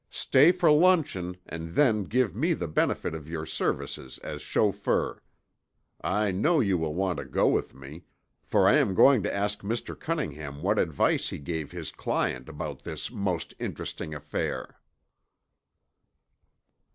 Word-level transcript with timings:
Stay 0.09 0.51
for 0.51 0.71
luncheon 0.71 1.37
and 1.45 1.75
then 1.75 2.05
give 2.05 2.35
me 2.35 2.55
the 2.55 2.67
benefit 2.67 3.13
of 3.13 3.29
your 3.29 3.45
services 3.45 4.17
as 4.23 4.41
chauffeur. 4.41 5.21
I 6.03 6.31
know 6.31 6.59
you 6.59 6.75
will 6.79 6.95
want 6.95 7.19
to 7.19 7.23
go 7.25 7.47
with 7.47 7.75
me, 7.75 8.05
for 8.43 8.67
I 8.67 8.77
am 8.77 8.95
going 8.95 9.21
to 9.21 9.31
ask 9.31 9.61
Mr. 9.61 9.93
Cunningham 9.95 10.63
what 10.63 10.79
advice 10.79 11.29
he 11.29 11.37
gave 11.37 11.69
his 11.71 11.91
client 11.91 12.49
about 12.49 12.81
this 12.81 13.11
most 13.11 13.53
interesting 13.59 14.15
affair." 14.15 14.79